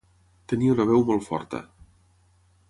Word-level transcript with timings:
Tenia 0.53 0.73
una 0.75 0.87
veu 0.93 1.05
molt 1.11 1.27
forta. 1.27 1.61